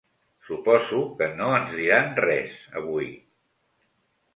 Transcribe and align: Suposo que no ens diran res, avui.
Suposo 0.47 1.01
que 1.21 1.29
no 1.43 1.51
ens 1.59 1.77
diran 1.83 2.13
res, 2.25 2.59
avui. 2.83 3.15